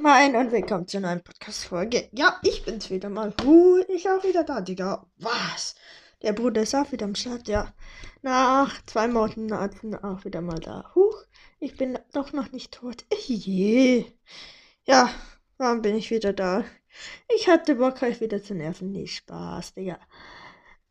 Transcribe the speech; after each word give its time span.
Moin 0.00 0.36
und 0.36 0.52
willkommen 0.52 0.86
zur 0.86 1.00
neuen 1.00 1.24
Podcast-Folge. 1.24 2.08
Ja, 2.12 2.38
ich 2.44 2.64
bin's 2.64 2.88
wieder 2.88 3.08
mal. 3.08 3.34
Huh, 3.42 3.82
ich 3.88 4.08
auch 4.08 4.22
wieder 4.22 4.44
da, 4.44 4.60
Digga. 4.60 5.04
Was? 5.16 5.74
Der 6.22 6.32
Bruder 6.32 6.62
ist 6.62 6.76
auch 6.76 6.92
wieder 6.92 7.04
am 7.04 7.16
Start, 7.16 7.48
ja. 7.48 7.74
Nach 8.22 8.80
zwei 8.86 9.08
Monaten 9.08 9.96
auch 9.96 10.24
wieder 10.24 10.40
mal 10.40 10.60
da. 10.60 10.92
Huch, 10.94 11.24
ich 11.58 11.76
bin 11.76 11.98
doch 12.12 12.32
noch 12.32 12.52
nicht 12.52 12.72
tot. 12.72 13.06
Je. 13.26 14.04
Ja, 14.84 15.10
warum 15.56 15.82
bin 15.82 15.96
ich 15.96 16.12
wieder 16.12 16.32
da? 16.32 16.64
Ich 17.34 17.48
hatte 17.48 17.74
Bock, 17.74 18.00
euch 18.02 18.20
wieder 18.20 18.40
zu 18.40 18.54
nerven. 18.54 18.92
Nee, 18.92 19.08
Spaß, 19.08 19.74
Digga. 19.74 19.98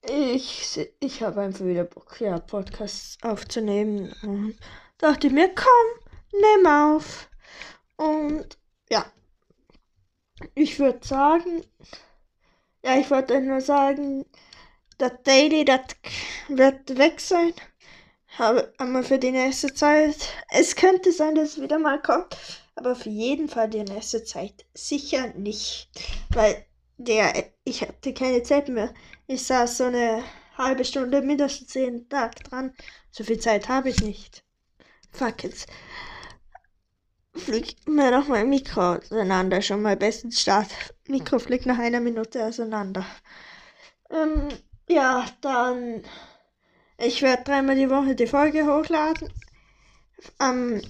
Ich, 0.02 0.78
ich 1.00 1.24
habe 1.24 1.40
einfach 1.40 1.66
wieder 1.66 1.86
Bock, 1.86 2.20
ja, 2.20 2.40
Podcasts 2.40 3.18
aufzunehmen. 3.22 4.14
Und 4.22 4.58
dachte 4.98 5.30
mir, 5.30 5.50
komm, 5.56 6.10
nimm 6.34 6.68
auf. 6.68 7.30
Und 7.96 8.58
ja, 8.90 9.06
ich 10.56 10.80
würde 10.80 11.06
sagen, 11.06 11.64
ja, 12.84 12.98
ich 12.98 13.10
wollte 13.10 13.42
nur 13.42 13.62
sagen, 13.62 14.26
das 14.98 15.12
Daily, 15.24 15.66
das 15.66 15.82
wird 16.48 16.98
weg 16.98 17.20
sein. 17.20 17.54
Aber, 18.38 18.72
aber 18.78 19.04
für 19.04 19.18
die 19.18 19.32
nächste 19.32 19.74
Zeit, 19.74 20.30
es 20.52 20.76
könnte 20.76 21.12
sein, 21.12 21.36
dass 21.36 21.52
es 21.52 21.62
wieder 21.62 21.80
mal 21.80 22.02
kommt, 22.02 22.38
aber 22.76 22.96
für 22.96 23.10
jeden 23.10 23.50
Fall 23.50 23.70
die 23.70 23.84
nächste 23.84 24.24
Zeit 24.24 24.66
sicher 24.74 25.34
nicht, 25.34 25.90
weil 26.30 26.66
der, 26.98 27.34
ich 27.64 27.82
hatte 27.82 28.14
keine 28.14 28.44
Zeit 28.44 28.70
mehr. 28.70 28.94
Ich 29.28 29.44
saß 29.44 29.78
so 29.78 29.86
eine 29.86 30.24
halbe 30.58 30.86
Stunde 30.86 31.22
mindestens 31.22 31.74
jeden 31.74 32.10
Tag 32.10 32.44
dran. 32.44 32.74
So 33.12 33.24
viel 33.24 33.40
Zeit 33.40 33.70
habe 33.70 33.90
ich 33.90 34.02
nicht. 34.02 34.44
Fuck 35.12 35.44
jetzt 35.44 35.68
fliegt 37.38 37.88
mir 37.88 38.12
noch 38.12 38.28
mein 38.28 38.50
Mikro 38.50 38.96
auseinander. 38.96 39.62
Schon 39.62 39.82
mal 39.82 39.98
besten 39.98 40.32
Start. 40.32 40.70
Mikro 41.08 41.40
fliegt 41.40 41.66
nach 41.66 41.80
einer 41.80 42.00
Minute 42.00 42.46
auseinander. 42.46 43.06
Ähm, 44.10 44.50
ja, 44.88 45.26
dann. 45.42 46.04
Ich 46.98 47.22
werde 47.22 47.44
dreimal 47.44 47.76
die 47.76 47.90
Woche 47.90 48.16
die 48.16 48.28
Folge 48.28 48.66
hochladen. 48.66 49.32
Ähm, 50.40 50.82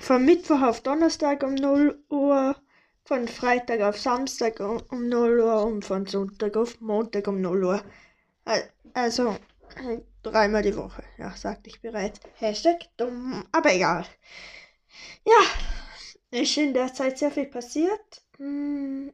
von 0.00 0.24
Mittwoch 0.24 0.62
auf 0.62 0.80
Donnerstag 0.80 1.42
um 1.42 1.54
0 1.54 2.02
Uhr, 2.08 2.56
von 3.04 3.28
Freitag 3.28 3.80
auf 3.80 4.00
Samstag 4.00 4.60
um, 4.60 4.82
um 4.90 5.08
0 5.08 5.40
Uhr 5.40 5.64
und 5.64 5.84
von 5.84 6.06
Sonntag 6.06 6.56
auf 6.56 6.80
Montag 6.80 7.28
um 7.28 7.40
0 7.40 7.64
Uhr. 7.64 7.82
Also 8.94 9.36
dreimal 10.22 10.62
die 10.62 10.76
Woche. 10.76 11.02
Ja, 11.18 11.30
sagte 11.32 11.70
ich 11.70 11.80
bereits. 11.80 12.20
Hashtag 12.34 12.78
dumm, 12.96 13.44
aber 13.52 13.74
egal. 13.74 14.06
Ja, 15.24 16.40
ist 16.40 16.56
in 16.56 16.74
der 16.74 16.92
Zeit 16.92 17.18
sehr 17.18 17.30
viel 17.30 17.46
passiert. 17.46 18.22
Hm, 18.36 19.12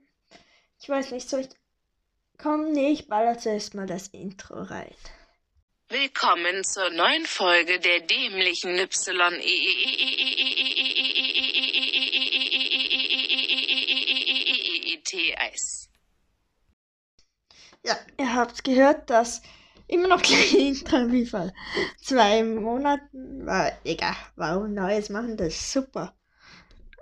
ich 0.81 0.89
weiß 0.89 1.11
nicht, 1.13 1.29
soll 1.29 1.41
ich. 1.41 1.49
Komm, 2.39 2.73
nee, 2.73 2.91
ich 2.91 3.09
baller 3.09 3.39
zuerst 3.39 3.75
mal 3.75 3.87
das 3.87 4.09
Intro 4.09 4.63
rein. 4.63 4.95
Willkommen 5.89 6.65
zur 6.65 6.91
neuen 6.91 7.27
Folge 7.27 7.79
der 7.79 8.01
dämlichen 8.01 8.79
Y. 8.79 9.41
Ja, 17.85 17.99
ihr 18.19 18.35
habt 18.35 18.65
gehört, 18.65 19.11
dass 19.11 19.43
immer 19.93 20.09
noch 20.09 20.23
Intro 20.55 21.11
wie 21.11 21.27
vor 21.27 21.53
zwei 22.01 22.43
Monaten 22.43 23.47
war, 23.47 23.73
egal, 23.85 24.17
warum 24.37 24.75
Neues 24.75 25.09
machen, 25.11 25.37
das 25.37 25.49
ist 25.49 25.73
super. 25.73 26.15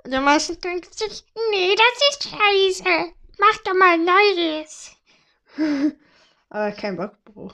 Die 0.07 0.19
meisten 0.19 0.61
denken 0.61 0.93
sich, 0.93 1.25
nee, 1.51 1.75
das 1.75 2.09
ist 2.11 2.31
scheiße. 2.31 3.13
Mach 3.39 3.57
doch 3.65 3.75
mal 3.75 3.99
Neues. 3.99 4.93
Aber 6.51 6.73
kein 6.73 6.97
Bock, 6.97 7.13
Bro. 7.25 7.53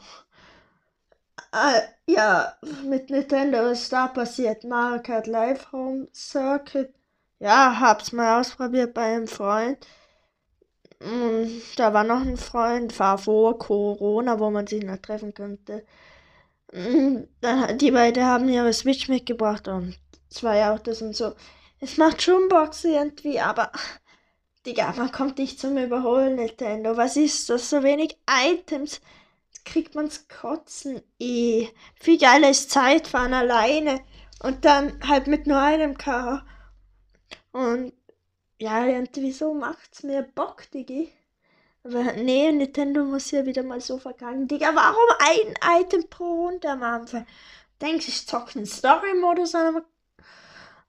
Uh, 1.55 1.81
ja, 2.07 2.57
mit 2.85 3.11
Nintendo 3.11 3.71
ist 3.71 3.93
da 3.93 4.09
passiert. 4.09 4.65
Mario 4.65 5.03
Kart 5.03 5.27
Live 5.27 5.73
Home 5.73 6.09
Circuit. 6.15 6.93
Ja, 7.39 7.79
hab's 7.79 8.13
mal 8.13 8.41
ausprobiert 8.41 8.95
bei 8.95 9.15
einem 9.15 9.29
Freund. 9.29 9.87
Und 11.01 11.63
da 11.77 11.93
war 11.93 12.05
noch 12.05 12.21
ein 12.21 12.37
Freund, 12.37 12.99
war 12.99 13.19
vor 13.19 13.59
Corona, 13.59 14.39
wo 14.39 14.51
man 14.51 14.67
sich 14.67 14.83
noch 14.83 14.99
treffen 14.99 15.35
könnte. 15.35 15.85
Die 16.73 17.91
beiden 17.91 18.25
haben 18.25 18.49
ihre 18.49 18.73
Switch 18.73 19.09
mitgebracht 19.09 19.69
und 19.69 19.99
zwei 20.29 20.69
Autos 20.69 21.03
und 21.03 21.15
so. 21.15 21.35
Es 21.81 21.97
macht 21.97 22.23
schon 22.23 22.49
Bock 22.49 22.73
irgendwie, 22.83 23.39
aber 23.41 23.71
Digga, 24.67 24.93
man 24.97 25.13
kommt 25.13 25.39
nicht 25.39 25.61
zum 25.61 25.77
Überholen, 25.77 26.37
Nintendo. 26.37 26.97
Was 26.97 27.17
ist 27.17 27.49
das? 27.51 27.71
So 27.71 27.83
wenig 27.85 28.19
Items. 28.29 29.01
Kriegt 29.65 29.95
man's 29.95 30.27
kotzen 30.29 31.03
eh. 31.21 31.69
Viel 32.01 32.19
geiler 32.19 32.51
ist 32.51 32.71
Zeitfahren 32.71 33.33
alleine. 33.33 34.01
Und 34.43 34.65
dann 34.65 34.99
halt 35.07 35.29
mit 35.29 35.47
nur 35.47 35.59
einem 35.59 35.97
Car. 35.97 36.45
Und 37.53 37.93
ja, 38.59 38.87
irgendwie 38.87 39.33
so 39.33 39.55
macht's 39.55 40.03
mir 40.03 40.23
Bock, 40.23 40.71
Diggi. 40.71 41.13
Aber 41.85 42.13
nee, 42.15 42.51
Nintendo 42.51 43.05
muss 43.05 43.31
ja 43.31 43.47
wieder 43.47 43.63
mal 43.63 43.81
so 43.81 43.99
vergangen. 43.99 44.49
Digga, 44.49 44.75
warum 44.75 45.09
ein 45.21 45.81
Item 45.83 46.09
pro 46.09 46.47
Runde 46.47 46.69
am 46.71 46.83
Anfang? 46.83 47.27
Denkst 47.81 48.09
ich 48.09 48.27
zocke 48.27 48.57
einen 48.57 48.67
Story-Modus 48.67 49.55
an? 49.55 49.85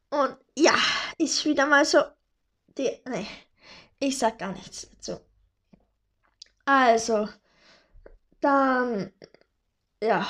Und 0.09 0.37
ja, 0.57 0.73
ist 1.17 1.45
wieder 1.45 1.67
mal 1.67 1.85
so. 1.85 1.99
Die, 2.77 2.89
nee, 3.05 3.27
ich 3.99 4.17
sag 4.17 4.39
gar 4.39 4.53
nichts 4.53 4.89
dazu. 4.89 5.19
Also, 6.65 7.29
dann, 8.41 9.11
ja. 10.01 10.27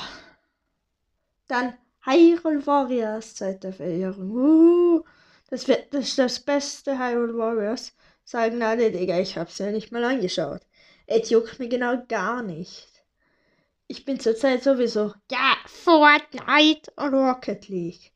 Dann 1.46 1.78
Hyrule 2.04 2.66
Warriors 2.66 3.36
zweite 3.36 3.72
Verehrung. 3.72 4.30
Uh, 4.30 5.04
das, 5.48 5.66
wird, 5.68 5.92
das 5.92 6.08
ist 6.08 6.18
das 6.18 6.40
beste 6.40 6.98
Hyrule 6.98 7.36
Warriors. 7.36 7.94
Sagen 8.24 8.62
alle, 8.62 8.90
Digga, 8.90 9.18
ich 9.18 9.36
hab's 9.36 9.58
ja 9.58 9.70
nicht 9.70 9.90
mal 9.92 10.04
angeschaut. 10.04 10.60
Es 11.06 11.30
juckt 11.30 11.58
mir 11.58 11.68
genau 11.68 12.02
gar 12.08 12.42
nicht. 12.42 12.86
Ich 13.86 14.04
bin 14.04 14.20
zurzeit 14.20 14.62
sowieso, 14.62 15.14
ja, 15.30 15.56
Fortnite 15.66 16.92
und 16.96 17.14
Rocket 17.14 17.68
League. 17.68 18.12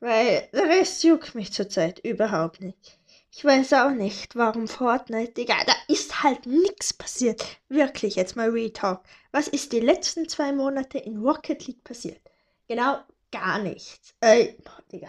Weil 0.00 0.48
der 0.52 0.64
Rest 0.64 1.04
juckt 1.04 1.34
mich 1.34 1.52
zurzeit 1.52 1.98
überhaupt 1.98 2.62
nicht. 2.62 2.98
Ich 3.30 3.44
weiß 3.44 3.74
auch 3.74 3.90
nicht, 3.90 4.36
warum 4.36 4.68
Fortnite, 4.68 5.32
Digga, 5.32 5.56
da 5.66 5.74
ist 5.88 6.22
halt 6.22 6.46
nichts 6.46 6.94
passiert. 6.94 7.44
Wirklich, 7.68 8.14
jetzt 8.14 8.36
mal 8.36 8.48
Retalk. 8.48 9.00
Was 9.32 9.48
ist 9.48 9.72
die 9.72 9.80
letzten 9.80 10.28
zwei 10.28 10.52
Monate 10.52 10.98
in 10.98 11.18
Rocket 11.18 11.66
League 11.66 11.84
passiert? 11.84 12.20
Genau, 12.68 12.98
gar 13.30 13.58
nichts. 13.58 14.14
Ey, 14.20 14.56
Digga. 14.90 15.08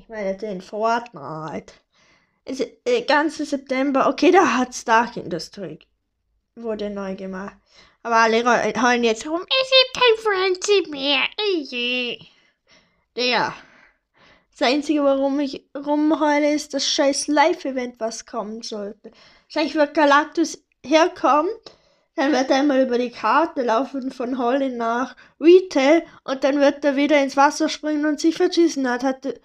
Ich 0.00 0.08
meine 0.08 0.36
den 0.36 0.62
Fortnite. 0.62 1.74
Ist, 2.46 2.66
äh, 2.84 3.02
ganze 3.02 3.44
September, 3.44 4.08
okay, 4.08 4.30
da 4.30 4.56
hat 4.56 4.74
Stark 4.74 5.16
Industry 5.18 5.78
wurde 6.56 6.90
neu 6.90 7.14
gemacht. 7.14 7.56
Aber 8.02 8.16
alle 8.16 8.44
heulen 8.44 9.04
jetzt 9.04 9.26
rum, 9.26 9.40
es 9.42 9.70
gibt 9.70 9.94
kein 9.94 10.24
Frenzy 10.24 10.90
mehr. 10.90 11.22
Easy. 11.54 12.28
Digga. 13.16 13.54
Das 14.58 14.68
Einzige, 14.68 15.04
warum 15.04 15.40
ich 15.40 15.66
rumheule, 15.76 16.52
ist 16.52 16.74
das 16.74 16.86
scheiß 16.86 17.28
Live-Event, 17.28 17.98
was 17.98 18.26
kommen 18.26 18.62
sollte. 18.62 19.10
Wahrscheinlich 19.44 19.74
wird 19.74 19.94
Galactus 19.94 20.62
herkommen, 20.84 21.50
dann 22.14 22.32
wird 22.32 22.50
er 22.50 22.56
einmal 22.56 22.82
über 22.82 22.98
die 22.98 23.10
Karte 23.10 23.62
laufen 23.62 24.10
von 24.10 24.38
Holly 24.38 24.70
nach 24.70 25.16
Retail 25.40 26.04
und 26.24 26.44
dann 26.44 26.60
wird 26.60 26.84
er 26.84 26.96
wieder 26.96 27.22
ins 27.22 27.36
Wasser 27.36 27.68
springen 27.68 28.04
und 28.04 28.20
sich 28.20 28.36
verschießen. 28.36 28.88
Hat, 28.88 29.02
hat 29.02 29.40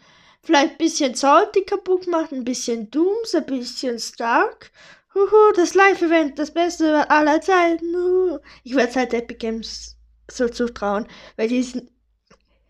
vielleicht 0.45 0.71
ein 0.73 0.77
bisschen 0.77 1.15
Salty 1.15 1.63
kaputt 1.63 2.05
gemacht, 2.05 2.31
ein 2.31 2.45
bisschen 2.45 2.89
Dooms, 2.91 3.35
ein 3.35 3.45
bisschen 3.45 3.99
Stark. 3.99 4.71
Huhu, 5.13 5.51
das 5.55 5.73
Live-Event, 5.73 6.39
das 6.39 6.51
Beste 6.51 7.09
aller 7.09 7.41
Zeiten. 7.41 7.95
Huhu. 7.95 8.39
Ich 8.63 8.75
werde 8.75 8.89
es 8.89 8.95
halt 8.95 9.13
Epic 9.13 9.39
Games 9.39 9.97
so 10.29 10.47
zutrauen, 10.47 11.07
weil 11.35 11.47
diesen 11.47 11.89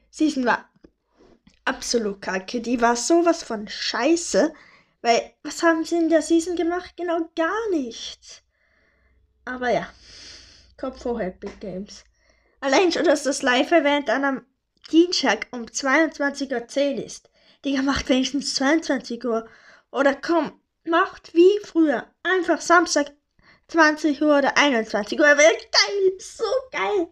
Season 0.10 0.46
war 0.46 0.70
absolut 1.66 2.22
kacke. 2.22 2.62
Die 2.62 2.82
war 2.82 2.96
sowas 2.96 3.44
von 3.44 3.68
scheiße. 3.68 4.54
Weil, 5.02 5.34
was 5.44 5.62
haben 5.62 5.84
sie 5.84 5.98
in 5.98 6.10
der 6.10 6.22
Season 6.22 6.56
gemacht? 6.56 6.94
Genau 6.98 7.20
gar 7.36 7.70
nichts. 7.72 8.42
Aber 9.44 9.70
ja, 9.72 9.88
Kopf 10.78 11.06
hoch 11.06 11.20
Epic 11.20 11.54
Games. 11.60 12.04
Allein 12.60 12.92
schon, 12.92 13.04
dass 13.04 13.24
das 13.24 13.44
Live-Event 13.44 14.10
an 14.10 14.26
einem 14.26 14.46
Dienstag 14.92 15.48
um 15.52 15.66
22.10 15.66 16.98
Uhr 16.98 17.06
ist. 17.06 17.30
Digga, 17.66 17.82
macht 17.82 18.08
wenigstens 18.10 18.54
22 18.56 19.26
Uhr. 19.26 19.50
Oder 19.92 20.16
komm, 20.16 20.62
macht 20.86 21.34
wie 21.34 21.60
früher. 21.64 22.06
Einfach 22.24 22.62
Samstag 22.62 23.12
20 23.68 24.22
Uhr 24.22 24.38
oder 24.38 24.56
21 24.56 25.20
Uhr. 25.20 25.26
Wäre 25.26 25.38
geil, 25.38 26.14
so 26.20 26.44
geil. 26.72 27.08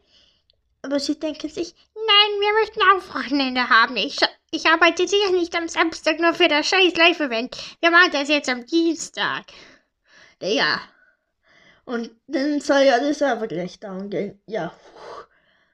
Aber 0.83 1.00
sie 1.00 1.19
denken 1.19 1.50
sich, 1.50 1.73
nein, 1.95 2.39
wir 2.39 2.53
möchten 2.59 2.81
auch 2.81 3.15
Wochenende 3.15 3.67
haben. 3.67 3.95
Ich, 3.97 4.19
Ich 4.51 4.67
arbeite 4.67 5.07
sicher 5.07 5.31
nicht 5.31 5.55
am 5.55 5.67
Samstag 5.67 6.19
nur 6.19 6.35
für 6.35 6.47
das 6.47 6.67
scheiß 6.67 6.95
Live-Event. 6.95 7.57
Wir 7.81 7.89
machen 7.89 8.11
das 8.11 8.29
jetzt 8.29 8.50
am 8.50 8.63
Dienstag. 8.67 9.45
Digga. 10.39 10.79
Und 11.85 12.11
dann 12.27 12.61
soll 12.61 12.81
ja 12.81 13.00
das 13.00 13.17
Server 13.17 13.47
gleich 13.47 13.79
down 13.79 14.11
gehen. 14.11 14.39
Ja. 14.45 14.71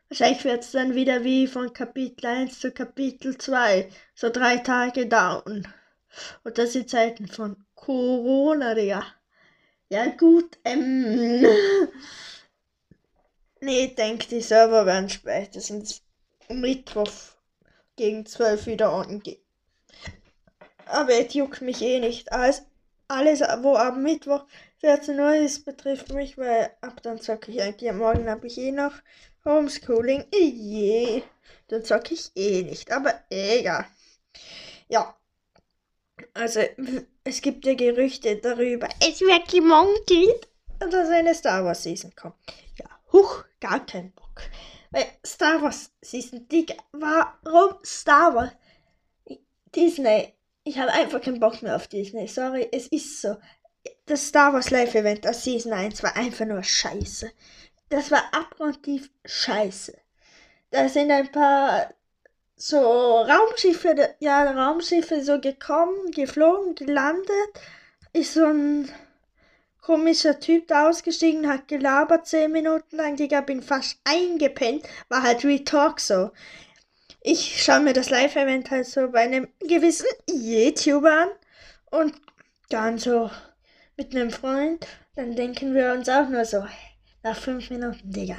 Wahrscheinlich 0.10 0.44
wird 0.44 0.64
es 0.64 0.72
dann 0.72 0.96
wieder 0.96 1.24
wie 1.24 1.46
von 1.46 1.72
Kapitel 1.72 2.26
1 2.26 2.60
zu 2.60 2.72
Kapitel 2.72 3.38
2. 3.38 3.90
So 4.16 4.30
drei 4.30 4.58
Tage 4.58 5.06
down. 5.06 5.68
Und 6.44 6.58
das 6.58 6.74
sind 6.74 6.90
Zeiten 6.90 7.28
von 7.28 7.64
Corona, 7.76 8.74
Digga. 8.74 9.06
Ja 9.90 10.08
gut, 10.08 10.58
ähm. 10.66 11.42
nee, 13.62 13.86
ich 13.86 13.96
denke, 13.96 14.28
die 14.28 14.42
Server 14.42 14.88
werden 14.88 15.10
spätestens 15.10 16.02
um 16.48 16.62
Mittwoch 16.62 17.12
gegen 17.96 18.26
12 18.26 18.66
wieder 18.66 18.94
on 18.94 19.20
gehen. 19.22 19.42
Aber 20.86 21.14
es 21.14 21.36
juckt 21.36 21.62
mich 21.62 21.82
eh 21.84 22.00
nicht. 22.00 22.32
Alles, 22.32 22.64
alles 23.08 23.42
wo 23.62 23.76
am 23.76 24.02
Mittwoch 24.02 24.46
14 24.80 25.20
Uhr 25.20 25.36
ist, 25.36 25.66
betrifft 25.66 26.12
mich, 26.14 26.36
weil 26.38 26.72
ab 26.82 27.02
dann 27.04 27.22
zocke 27.22 27.52
ich 27.52 27.62
eigentlich. 27.62 27.92
Morgen 27.94 28.28
habe 28.28 28.48
ich 28.48 28.58
eh 28.58 28.72
noch 28.72 28.94
Homeschooling. 29.50 30.26
Je. 30.32 31.24
Dann 31.68 31.84
zocke 31.84 32.14
ich 32.14 32.32
eh 32.36 32.64
nicht. 32.64 32.92
Aber 32.92 33.14
egal. 33.30 33.86
Ja. 34.88 35.16
Also, 36.34 36.62
es 37.24 37.42
gibt 37.42 37.66
ja 37.66 37.74
Gerüchte 37.76 38.36
darüber, 38.38 38.88
Es 39.00 39.22
wird 39.22 39.50
gemunkelt. 39.50 40.48
dass 40.80 41.10
eine 41.10 41.34
Star 41.34 41.64
Wars 41.64 41.84
Season 41.84 42.14
kommt. 42.16 42.36
Ja, 42.78 42.86
huch, 43.12 43.44
gar 43.60 43.86
kein 43.86 44.12
Bock. 44.14 44.42
Weil 44.92 45.06
Star 45.26 45.62
Wars 45.62 45.92
Season, 46.02 46.48
Digga, 46.48 46.76
warum 46.92 47.76
Star 47.86 48.34
Wars? 48.36 48.52
Disney, 49.76 50.34
ich 50.64 50.78
habe 50.80 50.92
einfach 50.92 51.22
keinen 51.22 51.40
Bock 51.40 51.62
mehr 51.62 51.76
auf 51.76 51.88
Disney. 51.88 52.28
Sorry, 52.28 52.68
es 52.72 52.88
ist 52.88 53.22
so. 53.22 53.38
Das 54.06 54.28
Star 54.28 54.54
Wars 54.54 54.72
Live 54.72 54.96
Event 54.96 55.26
aus 55.28 55.44
Season 55.44 55.72
1 55.72 56.02
war 56.02 56.16
einfach 56.16 56.46
nur 56.46 56.64
scheiße. 56.64 57.32
Das 57.90 58.12
war 58.12 58.24
abgrundtief 58.32 59.10
scheiße. 59.26 59.98
Da 60.72 60.88
sind 60.88 61.12
ein 61.12 61.32
paar 61.32 61.94
so 62.56 62.78
Raumschiffe, 63.22 64.16
ja, 64.20 64.44
Raumschiffe 64.52 65.24
so 65.24 65.40
gekommen, 65.40 66.12
geflogen, 66.12 66.76
gelandet. 66.76 67.50
Ist 68.14 68.34
so 68.34 68.46
ein 68.46 68.90
komischer 69.82 70.40
Typ 70.40 70.68
da 70.68 70.90
ausgestiegen, 70.90 71.48
hat 71.48 71.68
gelabert 71.68 72.28
zehn 72.28 72.52
Minuten 72.52 72.98
lang. 72.98 73.16
Digga, 73.16 73.42
bin 73.42 73.64
fast 73.64 73.98
eingepennt. 74.04 74.88
War 75.08 75.24
halt 75.24 75.44
Retalk 75.44 76.00
so. 76.00 76.32
Ich 77.22 77.64
schaue 77.64 77.80
mir 77.80 77.94
das 77.94 78.10
Live-Event 78.10 78.70
halt 78.72 78.86
so 78.86 79.10
bei 79.10 79.22
einem 79.22 79.48
gewissen 79.60 80.08
YouTuber 80.28 81.12
an 81.12 81.30
und 81.90 82.14
dann 82.70 82.98
so 82.98 83.32
mit 83.98 84.16
einem 84.16 84.32
Freund. 84.32 84.86
Dann 85.16 85.36
denken 85.36 85.74
wir 85.74 85.92
uns 85.94 86.08
auch 86.08 86.30
nur 86.30 86.46
so, 86.46 86.66
nach 87.24 87.38
fünf 87.38 87.70
Minuten, 87.70 88.12
Digga. 88.12 88.38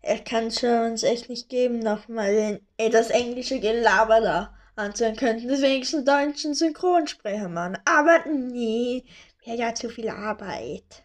Er 0.00 0.18
kann 0.18 0.50
schon 0.50 0.92
uns 0.92 1.02
echt 1.02 1.28
nicht 1.28 1.48
geben, 1.48 1.78
nochmal 1.78 2.60
das 2.78 3.10
englische 3.10 3.58
Gelaber 3.58 4.20
da 4.20 4.54
anzuhören. 4.76 5.16
Könnten 5.16 5.48
das 5.48 5.62
wenigstens 5.62 6.06
einen 6.06 6.26
deutschen 6.26 6.54
Synchronsprecher 6.54 7.48
machen. 7.48 7.78
Aber 7.84 8.24
nee, 8.26 9.04
wäre 9.44 9.56
ja 9.56 9.74
zu 9.74 9.88
viel 9.88 10.10
Arbeit. 10.10 11.04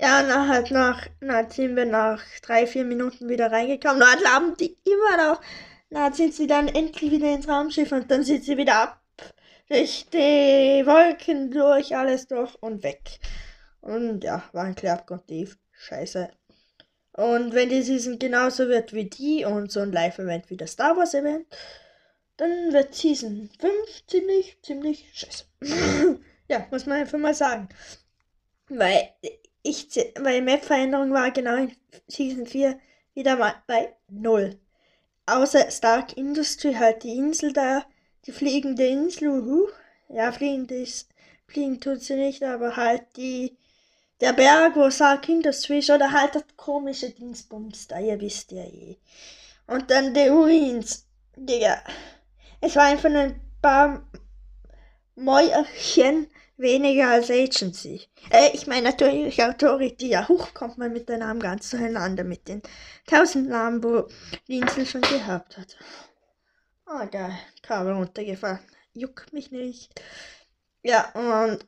Ja, 0.00 0.20
und 0.20 0.28
dann 0.28 0.48
halt 0.48 0.70
nach, 0.72 1.06
dann 1.20 1.50
sind 1.50 1.76
wir 1.76 1.84
nach 1.84 2.20
drei, 2.42 2.66
vier 2.66 2.84
Minuten 2.84 3.28
wieder 3.28 3.52
reingekommen. 3.52 4.00
Dann 4.00 4.20
laben 4.20 4.56
die 4.56 4.76
immer 4.84 5.30
noch. 5.30 5.40
Dann 5.90 6.12
sind 6.12 6.34
sie 6.34 6.46
dann 6.46 6.68
endlich 6.68 7.12
wieder 7.12 7.32
ins 7.32 7.48
Raumschiff 7.48 7.92
und 7.92 8.10
dann 8.10 8.24
sind 8.24 8.44
sie 8.44 8.56
wieder 8.56 8.74
ab. 8.74 9.00
Durch 9.68 10.06
die 10.12 10.82
Wolken 10.84 11.50
durch, 11.50 11.96
alles 11.96 12.26
durch 12.26 12.54
und 12.60 12.82
weg. 12.82 13.20
Und 13.80 14.24
ja, 14.24 14.42
war 14.52 14.64
ein 14.64 14.74
Klappkontiv. 14.74 15.58
Scheiße. 15.72 16.30
Und 17.12 17.52
wenn 17.54 17.68
die 17.68 17.82
Season 17.82 18.18
genauso 18.18 18.68
wird 18.68 18.92
wie 18.92 19.04
die 19.04 19.44
und 19.44 19.70
so 19.70 19.80
ein 19.80 19.92
Live-Event 19.92 20.48
wie 20.48 20.56
das 20.56 20.72
Star 20.72 20.96
Wars-Event, 20.96 21.46
dann 22.38 22.72
wird 22.72 22.94
Season 22.94 23.50
5 23.58 24.06
ziemlich, 24.06 24.58
ziemlich 24.62 25.06
scheiße. 25.12 25.44
ja, 26.48 26.66
muss 26.70 26.86
man 26.86 26.98
einfach 26.98 27.18
mal 27.18 27.34
sagen. 27.34 27.68
Weil 28.68 29.10
ich, 29.62 29.88
weil 30.18 30.42
Map-Veränderung 30.42 31.12
war 31.12 31.30
genau 31.30 31.56
in 31.56 31.72
Season 32.08 32.46
4 32.46 32.78
wieder 33.14 33.36
mal 33.36 33.54
bei 33.66 33.94
0. 34.08 34.58
Außer 35.26 35.70
Stark 35.70 36.16
Industry, 36.16 36.74
halt 36.74 37.04
die 37.04 37.16
Insel 37.16 37.52
da, 37.52 37.84
die 38.26 38.32
fliegende 38.32 38.86
Insel, 38.86 39.28
uhu. 39.28 39.68
Ja, 40.08 40.32
fliegen, 40.32 40.66
ist, 40.68 41.10
fliegen 41.46 41.80
tut 41.80 42.00
sie 42.02 42.16
nicht, 42.16 42.42
aber 42.42 42.76
halt 42.76 43.04
die, 43.16 43.56
der 44.22 44.32
Berg, 44.32 44.76
wo 44.76 44.88
Stark 44.88 45.28
Industry 45.28 45.80
ist, 45.80 45.90
oder 45.90 46.12
halt 46.12 46.36
das 46.36 46.44
komische 46.56 47.10
Dingsbums 47.10 47.88
da, 47.88 47.98
ihr 47.98 48.20
wisst 48.20 48.52
ja 48.52 48.62
eh. 48.62 48.96
Und 49.66 49.90
dann 49.90 50.14
die 50.14 50.28
Ruins, 50.28 51.08
Digga. 51.34 51.82
Es 52.60 52.76
war 52.76 52.84
einfach 52.84 53.10
ein 53.10 53.40
paar 53.60 54.06
Mäuerchen 55.16 56.28
weniger 56.56 57.08
als 57.08 57.30
Agency. 57.30 58.02
Äh, 58.30 58.50
ich 58.52 58.68
meine 58.68 58.90
natürlich 58.90 59.42
Authority. 59.42 60.10
Ja, 60.10 60.28
hoch 60.28 60.54
kommt 60.54 60.78
man 60.78 60.92
mit 60.92 61.08
den 61.08 61.18
Namen 61.18 61.40
ganz 61.40 61.70
zueinander 61.70 62.22
mit 62.22 62.46
den 62.46 62.62
tausend 63.06 63.48
Namen, 63.48 63.82
wo 63.82 64.06
die 64.46 64.58
Insel 64.58 64.86
schon 64.86 65.00
gehabt 65.00 65.58
hat. 65.58 65.76
Ah, 66.86 67.06
geil. 67.06 67.36
Kabel 67.62 67.94
runtergefallen. 67.94 68.60
Juckt 68.94 69.32
mich 69.32 69.50
nicht. 69.50 70.00
Ja, 70.82 71.10
und 71.14 71.66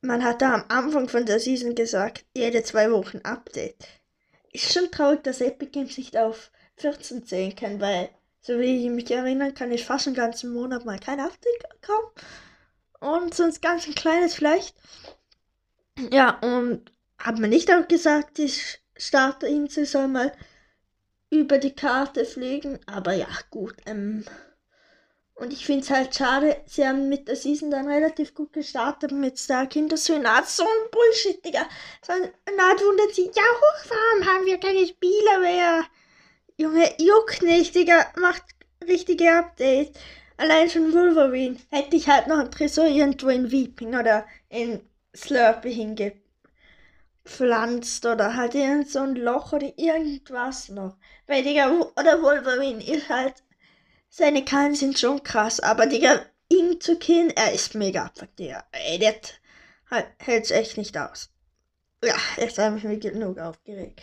man 0.00 0.24
hat 0.24 0.42
da 0.42 0.54
am 0.54 0.64
Anfang 0.68 1.08
von 1.08 1.26
der 1.26 1.40
Season 1.40 1.74
gesagt, 1.74 2.24
jede 2.34 2.62
zwei 2.62 2.90
Wochen 2.90 3.18
Update. 3.18 3.86
Ist 4.52 4.72
schon 4.72 4.90
traurig, 4.90 5.22
dass 5.24 5.40
Epic 5.40 5.70
Games 5.72 5.98
nicht 5.98 6.16
auf 6.16 6.50
14 6.76 7.26
zählen 7.26 7.54
kann, 7.54 7.80
weil, 7.80 8.10
so 8.40 8.58
wie 8.58 8.84
ich 8.84 8.90
mich 8.90 9.10
erinnern 9.10 9.54
kann, 9.54 9.72
ist 9.72 9.84
fast 9.84 10.06
einen 10.06 10.16
ganzen 10.16 10.52
Monat 10.52 10.84
mal 10.84 10.98
kein 10.98 11.20
Update 11.20 11.70
gekommen. 11.70 12.10
Und 13.00 13.34
sonst 13.34 13.60
ganz 13.60 13.86
ein 13.86 13.94
kleines 13.94 14.34
vielleicht. 14.34 14.74
Ja, 16.10 16.38
und 16.40 16.90
hat 17.18 17.38
man 17.38 17.50
nicht 17.50 17.70
auch 17.72 17.86
gesagt, 17.88 18.38
die 18.38 18.52
Starterinsel 18.96 19.84
soll 19.84 20.08
mal 20.08 20.32
über 21.30 21.58
die 21.58 21.74
Karte 21.74 22.24
fliegen. 22.24 22.78
Aber 22.86 23.12
ja, 23.12 23.28
gut. 23.50 23.76
Ähm, 23.86 24.24
und 25.38 25.52
ich 25.52 25.64
finde 25.64 25.82
es 25.82 25.90
halt 25.90 26.14
schade, 26.14 26.60
sie 26.66 26.86
haben 26.86 27.08
mit 27.08 27.28
der 27.28 27.36
Season 27.36 27.70
dann 27.70 27.88
relativ 27.88 28.34
gut 28.34 28.52
gestartet 28.52 29.12
mit 29.12 29.38
Stark 29.38 29.76
Industry. 29.76 30.18
Na, 30.20 30.42
so 30.42 30.64
ein 30.64 30.90
Bullshit, 30.90 31.44
Digga. 31.44 31.64
So 32.04 32.12
ein, 32.12 32.32
na, 32.56 32.70
wundert 32.80 33.14
sie, 33.14 33.30
ja, 33.34 33.42
hoch, 33.42 33.84
warum 33.88 34.26
haben 34.26 34.46
wir 34.46 34.58
keine 34.58 34.84
Spieler 34.86 35.38
mehr? 35.40 35.84
Junge, 36.56 36.92
juckt 36.98 37.42
nicht, 37.42 37.74
Digga. 37.74 38.06
Macht 38.16 38.42
richtige 38.86 39.32
Updates. 39.32 39.96
Allein 40.38 40.68
schon 40.70 40.92
Wolverine 40.92 41.56
hätte 41.70 41.96
ich 41.96 42.08
halt 42.08 42.26
noch 42.26 42.38
ein 42.38 42.50
Tresor 42.50 42.86
irgendwo 42.86 43.28
in 43.28 43.50
Weeping 43.52 43.94
oder 43.96 44.26
in 44.48 44.80
Slurpee 45.14 45.72
hingepflanzt 47.24 48.06
oder 48.06 48.34
halt 48.34 48.54
irgend 48.56 48.90
so 48.90 49.00
ein 49.00 49.14
Loch 49.14 49.52
oder 49.52 49.72
irgendwas 49.76 50.68
noch. 50.68 50.96
Weil, 51.28 51.44
Digga, 51.44 51.70
oder 51.70 52.22
Wolverine 52.22 52.84
ist 52.84 53.08
halt, 53.08 53.34
seine 54.08 54.44
Kallen 54.44 54.74
sind 54.74 54.98
schon 54.98 55.22
krass, 55.22 55.60
aber 55.60 55.86
Digga, 55.86 56.24
ihn 56.48 56.80
zu 56.80 56.96
killen, 56.98 57.30
er 57.30 57.52
ist 57.52 57.74
mega 57.74 58.06
abfuck. 58.06 58.30
Ey, 58.38 58.98
der 58.98 59.14
halt, 59.90 60.06
hält's 60.18 60.50
echt 60.50 60.76
nicht 60.76 60.96
aus. 60.96 61.30
Ja, 62.02 62.14
jetzt 62.36 62.58
habe 62.58 62.78
ich 62.78 62.84
mich 62.84 63.00
genug 63.00 63.38
aufgeregt. 63.38 64.00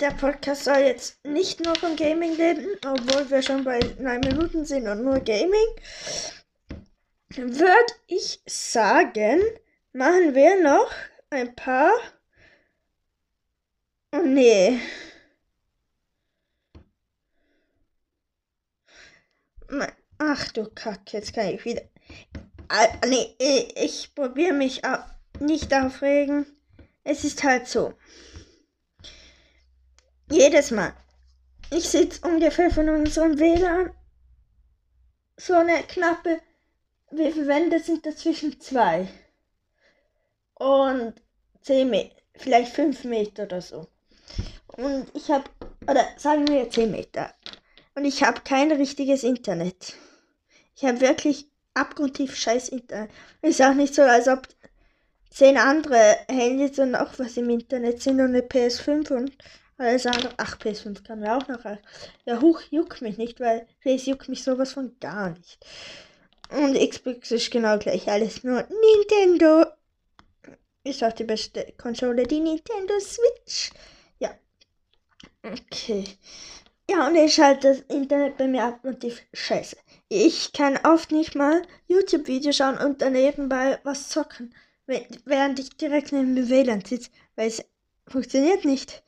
Der 0.00 0.10
Podcast 0.10 0.64
soll 0.64 0.78
jetzt 0.78 1.24
nicht 1.24 1.64
nur 1.64 1.74
von 1.76 1.96
Gaming 1.96 2.34
reden, 2.34 2.76
obwohl 2.84 3.30
wir 3.30 3.42
schon 3.42 3.64
bei 3.64 3.80
9 3.98 4.20
Minuten 4.20 4.64
sind 4.66 4.86
und 4.88 5.02
nur 5.04 5.20
Gaming. 5.20 5.68
Würde 7.30 7.92
ich 8.06 8.40
sagen, 8.46 9.40
machen 9.92 10.34
wir 10.34 10.62
noch 10.62 10.92
ein 11.30 11.54
paar. 11.54 11.92
Oh 14.12 14.22
nee. 14.22 14.80
Ach 20.18 20.52
du 20.52 20.68
Kacke, 20.70 21.18
jetzt 21.18 21.34
kann 21.34 21.48
ich 21.48 21.64
wieder. 21.64 21.82
Ah, 22.68 22.88
nee, 23.06 23.34
ich 23.76 24.14
probiere 24.14 24.52
mich 24.54 24.82
nicht 25.40 25.72
aufregen. 25.74 26.46
Es 27.02 27.24
ist 27.24 27.42
halt 27.44 27.66
so 27.66 27.94
jedes 30.30 30.70
Mal. 30.70 30.94
Ich 31.70 31.88
sitze 31.88 32.26
ungefähr 32.26 32.70
von 32.70 32.88
unserem 32.88 33.38
WLAN 33.38 33.90
so 35.36 35.54
eine 35.54 35.82
knappe, 35.82 36.40
wie 37.10 37.32
viele 37.32 37.48
Wände 37.48 37.80
sind 37.80 38.06
dazwischen? 38.06 38.60
Zwei. 38.60 39.08
Und 40.54 41.14
zehn 41.62 41.90
Meter, 41.90 42.16
vielleicht 42.36 42.72
fünf 42.72 43.04
Meter 43.04 43.44
oder 43.44 43.60
so. 43.60 43.88
Und 44.68 45.06
ich 45.14 45.30
habe, 45.30 45.44
oder 45.88 46.06
sagen 46.16 46.46
wir 46.48 46.70
zehn 46.70 46.90
Meter. 46.90 47.34
Und 47.94 48.04
ich 48.04 48.22
habe 48.22 48.40
kein 48.42 48.72
richtiges 48.72 49.22
Internet. 49.22 49.94
Ich 50.76 50.84
habe 50.84 51.00
wirklich 51.00 51.48
abgrundtief 51.74 52.36
scheiß 52.36 52.70
Internet. 52.70 53.10
Ist 53.42 53.62
auch 53.62 53.74
nicht 53.74 53.94
so, 53.94 54.02
als 54.02 54.28
ob 54.28 54.48
zehn 55.30 55.56
andere 55.56 56.16
Handys 56.28 56.78
und 56.78 56.94
auch 56.94 57.18
was 57.18 57.36
im 57.36 57.50
Internet 57.50 58.02
sind 58.02 58.20
und 58.20 58.28
eine 58.28 58.40
PS5 58.40 59.12
und 59.12 59.32
alles 59.78 60.06
andere. 60.06 60.32
Ach, 60.36 60.58
PS5 60.58 61.04
kann 61.04 61.20
mir 61.20 61.36
auch 61.36 61.48
noch. 61.48 61.64
Ja, 62.24 62.40
hoch 62.40 62.60
juckt 62.70 63.02
mich 63.02 63.18
nicht, 63.18 63.40
weil 63.40 63.66
PS 63.82 64.06
juckt 64.06 64.28
mich 64.28 64.42
sowas 64.42 64.72
von 64.72 64.96
gar 65.00 65.30
nicht. 65.30 65.58
Und 66.50 66.78
Xbox 66.78 67.32
ist 67.32 67.50
genau 67.50 67.78
gleich 67.78 68.08
alles, 68.08 68.44
nur 68.44 68.66
Nintendo 68.96 69.64
ist 70.84 71.02
auch 71.02 71.12
die 71.12 71.24
beste 71.24 71.72
Konsole, 71.78 72.24
die 72.24 72.40
Nintendo 72.40 72.94
Switch. 73.00 73.70
Ja. 74.18 74.34
Okay. 75.42 76.04
Ja, 76.90 77.06
und 77.08 77.14
ich 77.16 77.34
schalte 77.34 77.68
das 77.68 77.80
Internet 77.96 78.36
bei 78.36 78.46
mir 78.46 78.64
ab 78.64 78.80
und 78.84 79.02
die 79.02 79.14
Scheiße. 79.32 79.76
Ich 80.08 80.52
kann 80.52 80.78
oft 80.84 81.12
nicht 81.12 81.34
mal 81.34 81.66
YouTube-Videos 81.88 82.56
schauen 82.56 82.76
und 82.78 83.00
daneben 83.00 83.48
bei 83.48 83.80
was 83.84 84.08
zocken, 84.10 84.54
während 84.86 85.58
ich 85.58 85.70
direkt 85.76 86.12
neben 86.12 86.36
dem 86.36 86.48
WLAN 86.48 86.84
sitze, 86.84 87.10
weil 87.36 87.48
es 87.48 87.64
funktioniert 88.06 88.64
nicht. 88.64 89.02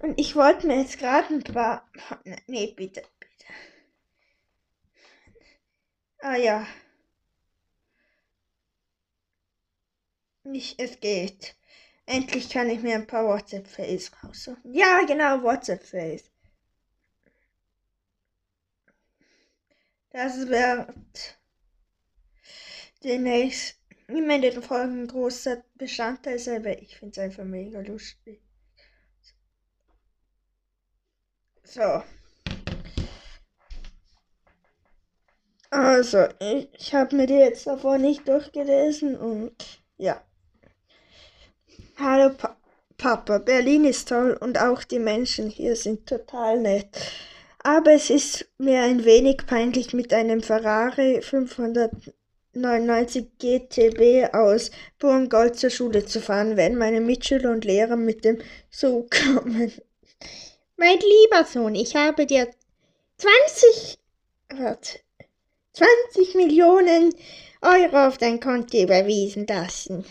Und 0.00 0.18
ich 0.18 0.34
wollte 0.34 0.66
mir 0.66 0.80
jetzt 0.80 0.98
gerade 0.98 1.34
ein 1.34 1.42
paar... 1.44 1.88
Nee, 2.46 2.72
bitte, 2.76 3.02
bitte. 3.20 3.44
Ah 6.20 6.36
ja. 6.36 6.66
Nicht, 10.44 10.80
es 10.80 10.98
geht. 11.00 11.57
Endlich 12.08 12.48
kann 12.48 12.70
ich 12.70 12.80
mir 12.80 12.94
ein 12.94 13.06
paar 13.06 13.26
WhatsApp-Face 13.26 14.10
raussuchen. 14.24 14.72
Ja, 14.72 15.04
genau, 15.06 15.42
WhatsApp-Face. 15.42 16.30
Das 20.08 20.48
wird 20.48 21.38
demnächst 23.04 23.78
immer 24.06 24.36
in 24.36 24.40
den 24.40 24.62
Folgen 24.62 25.02
ein 25.02 25.06
großer 25.06 25.62
Bestandteil 25.74 26.38
sein, 26.38 26.64
weil 26.64 26.82
ich 26.82 26.96
finde 26.96 27.12
es 27.12 27.18
einfach 27.18 27.44
mega 27.44 27.80
lustig. 27.80 28.40
So. 31.64 32.02
Also, 35.68 36.26
ich 36.40 36.94
habe 36.94 37.16
mir 37.16 37.26
die 37.26 37.34
jetzt 37.34 37.66
davor 37.66 37.98
nicht 37.98 38.26
durchgelesen 38.26 39.14
und 39.14 39.82
ja. 39.98 40.24
Hallo 42.00 42.30
pa 42.30 42.56
Papa, 42.96 43.38
Berlin 43.38 43.84
ist 43.84 44.08
toll 44.08 44.38
und 44.40 44.60
auch 44.60 44.84
die 44.84 45.00
Menschen 45.00 45.50
hier 45.50 45.74
sind 45.74 46.06
total 46.06 46.60
nett. 46.60 46.96
Aber 47.64 47.90
es 47.90 48.08
ist 48.08 48.46
mir 48.56 48.82
ein 48.82 49.04
wenig 49.04 49.38
peinlich, 49.48 49.94
mit 49.94 50.12
einem 50.12 50.40
Ferrari 50.40 51.20
599 51.22 53.26
GTB 53.40 54.32
aus 54.32 54.70
Burgengold 55.00 55.56
zur 55.56 55.70
Schule 55.70 56.06
zu 56.06 56.20
fahren, 56.20 56.56
wenn 56.56 56.76
meine 56.76 57.00
Mitschüler 57.00 57.50
und 57.50 57.64
Lehrer 57.64 57.96
mit 57.96 58.24
dem 58.24 58.38
Zug 58.70 59.10
kommen. 59.34 59.72
Mein 60.76 61.00
lieber 61.00 61.44
Sohn, 61.44 61.74
ich 61.74 61.96
habe 61.96 62.26
dir 62.26 62.46
20, 63.16 63.98
warte, 64.50 65.00
20 65.72 66.36
Millionen 66.36 67.12
Euro 67.60 68.06
auf 68.06 68.18
dein 68.18 68.38
Konto 68.38 68.80
überwiesen 68.80 69.48
lassen. 69.48 70.04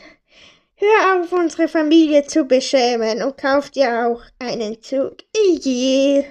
Hör 0.79 1.23
auf, 1.23 1.31
unsere 1.31 1.67
Familie 1.67 2.27
zu 2.27 2.45
beschämen 2.45 3.23
und 3.23 3.35
kauf 3.35 3.71
dir 3.71 4.05
auch 4.05 4.21
einen 4.37 4.79
Zug. 4.79 5.17
Ije. 5.35 6.25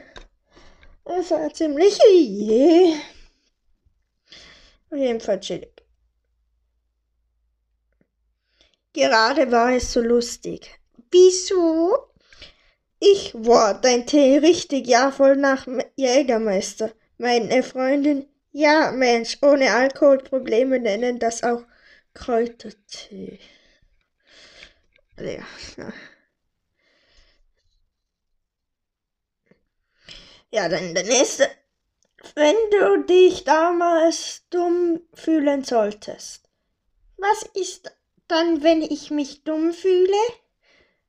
Das 1.04 1.32
war 1.32 1.52
ziemlich 1.52 1.98
ije. 2.08 2.94
Auf 4.88 4.98
jeden 4.98 5.20
Fall 5.20 5.40
chillig. 5.40 5.82
Gerade 8.92 9.50
war 9.50 9.72
es 9.72 9.92
so 9.92 10.00
lustig. 10.00 10.78
Wieso? 11.10 12.06
Ich 13.00 13.34
war 13.34 13.80
dein 13.80 14.06
Tee 14.06 14.38
richtig, 14.38 14.86
ja, 14.86 15.10
voll 15.10 15.34
nach 15.34 15.66
Jägermeister. 15.96 16.92
Meine 17.18 17.64
Freundin, 17.64 18.28
ja, 18.52 18.92
Mensch, 18.92 19.38
ohne 19.42 19.74
Alkoholprobleme 19.74 20.78
nennen 20.78 21.18
das 21.18 21.42
auch 21.42 21.64
Kräutertee. 22.14 23.40
Ja, 25.18 25.44
ja. 25.76 25.92
Ja, 30.50 30.68
dann 30.68 30.94
der 30.94 31.04
nächste. 31.04 31.48
Wenn 32.34 32.56
du 32.70 33.04
dich 33.04 33.44
damals 33.44 34.42
dumm 34.50 35.00
fühlen 35.14 35.64
solltest, 35.64 36.48
was 37.16 37.42
ist 37.54 37.90
dann, 38.28 38.62
wenn 38.62 38.82
ich 38.82 39.10
mich 39.10 39.44
dumm 39.44 39.72
fühle? 39.72 40.16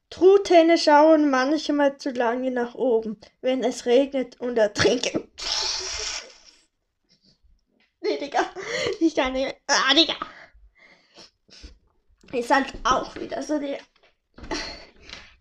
Truthähne 0.10 0.78
schauen 0.78 1.30
manchmal 1.30 1.98
zu 1.98 2.12
lange 2.12 2.52
nach 2.52 2.76
oben, 2.76 3.20
wenn 3.42 3.64
es 3.64 3.86
regnet 3.86 4.40
und 4.40 4.58
ertrinken. 4.58 5.30
nee, 8.02 8.18
Digga. 8.18 8.50
Ich 9.00 9.16
kann 9.16 9.34
nicht. 9.34 9.56
Ah, 9.68 9.94
Digga. 9.94 10.16
Ist 12.32 12.52
halt 12.52 12.74
auch 12.84 13.16
wieder 13.16 13.42
so 13.44 13.60
die 13.60 13.78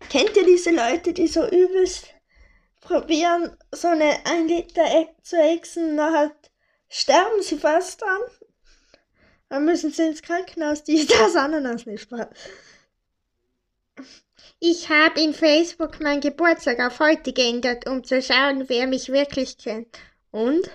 Kennt 0.09 0.37
ihr 0.37 0.45
diese 0.45 0.71
Leute, 0.71 1.13
die 1.13 1.27
so 1.27 1.45
übelst 1.47 2.07
probieren, 2.81 3.55
so 3.71 3.89
eine 3.89 4.25
1 4.25 4.49
Liter 4.49 4.85
e 4.85 5.07
zu 5.21 5.35
exen, 5.35 5.95
nachher 5.95 6.33
sterben 6.89 7.41
sie 7.41 7.57
fast 7.57 8.01
dran? 8.01 8.21
Dann 9.49 9.65
müssen 9.65 9.91
sie 9.91 10.07
ins 10.07 10.21
Krankenhaus, 10.21 10.83
die 10.83 11.05
das 11.07 11.35
Ananas 11.35 11.85
nicht 11.85 12.09
mal. 12.11 12.29
Ich 14.59 14.89
habe 14.89 15.21
in 15.21 15.33
Facebook 15.33 15.99
meinen 15.99 16.21
Geburtstag 16.21 16.79
auf 16.79 16.99
heute 16.99 17.33
geändert, 17.33 17.87
um 17.87 18.03
zu 18.03 18.21
schauen, 18.21 18.67
wer 18.69 18.87
mich 18.87 19.09
wirklich 19.11 19.57
kennt. 19.57 19.99
Und? 20.31 20.69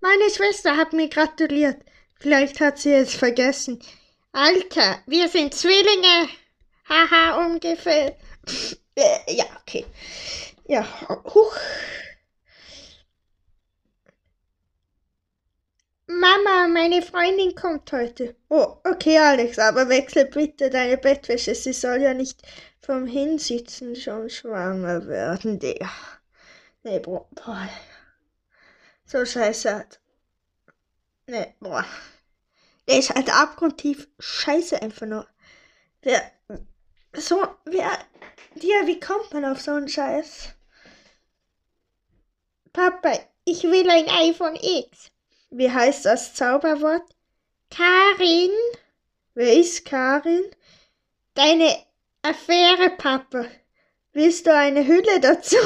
Meine 0.00 0.30
Schwester 0.30 0.76
hat 0.76 0.92
mir 0.92 1.08
gratuliert. 1.08 1.76
Vielleicht 2.20 2.60
hat 2.60 2.78
sie 2.78 2.92
es 2.92 3.14
vergessen. 3.14 3.80
Alter, 4.32 5.02
wir 5.06 5.28
sind 5.28 5.54
Zwillinge. 5.54 6.28
Haha, 6.88 7.44
ungefähr. 7.46 8.16
Äh, 8.94 9.32
ja, 9.34 9.44
okay. 9.60 9.86
Ja, 10.66 10.86
huch. 11.24 11.56
Mama, 16.06 16.66
meine 16.68 17.02
Freundin 17.02 17.54
kommt 17.54 17.92
heute. 17.92 18.34
Oh, 18.48 18.78
okay, 18.84 19.18
Alex, 19.18 19.58
aber 19.58 19.88
wechsel 19.88 20.24
bitte 20.24 20.70
deine 20.70 20.96
Bettwäsche. 20.96 21.54
Sie 21.54 21.72
soll 21.72 22.00
ja 22.02 22.14
nicht 22.14 22.42
vom 22.80 23.06
Hinsitzen 23.06 23.94
schon 23.94 24.28
schwanger 24.30 25.06
werden, 25.06 25.58
Digga. 25.58 25.90
Nee, 26.82 26.98
boah. 27.00 27.28
So 29.04 29.24
scheiße 29.24 29.74
hat. 29.74 30.00
Nee, 31.26 31.54
boah. 31.60 31.84
Der 32.88 32.98
ist 32.98 33.10
halt 33.14 33.28
abgrundtief 33.28 34.08
scheiße 34.18 34.80
einfach 34.80 35.06
nur. 35.06 35.26
Wer, 36.02 36.32
so, 37.14 37.46
wer, 37.66 37.98
ja, 38.54 38.86
wie 38.86 39.00
kommt 39.00 39.32
man 39.32 39.44
auf 39.44 39.60
so 39.60 39.72
einen 39.72 39.88
Scheiß? 39.88 40.50
Papa, 42.72 43.18
ich 43.44 43.64
will 43.64 43.88
ein 43.90 44.08
iPhone 44.08 44.56
X. 44.56 45.10
Wie 45.50 45.70
heißt 45.70 46.04
das 46.04 46.34
Zauberwort? 46.34 47.02
Karin. 47.70 48.50
Wer 49.34 49.54
ist 49.54 49.84
Karin? 49.84 50.44
Deine 51.34 51.76
Affäre, 52.22 52.90
Papa. 52.90 53.46
Willst 54.12 54.46
du 54.46 54.54
eine 54.54 54.86
Hülle 54.86 55.20
dazu? 55.20 55.56